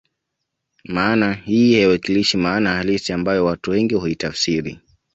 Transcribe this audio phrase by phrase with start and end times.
[0.83, 4.79] Maana hii haiwakilishi maana halisi ambayo watu wengi huitafsiri